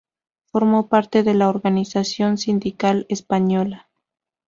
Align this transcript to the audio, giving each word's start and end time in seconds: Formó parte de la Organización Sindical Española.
Formó 0.47 0.87
parte 0.89 1.21
de 1.21 1.35
la 1.35 1.47
Organización 1.47 2.39
Sindical 2.39 3.05
Española. 3.07 3.87